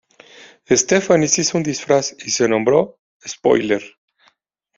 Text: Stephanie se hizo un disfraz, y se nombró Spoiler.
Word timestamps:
Stephanie 0.67 1.27
se 1.27 1.41
hizo 1.41 1.59
un 1.59 1.63
disfraz, 1.63 2.15
y 2.25 2.31
se 2.31 2.49
nombró 2.49 2.97
Spoiler. 3.23 3.83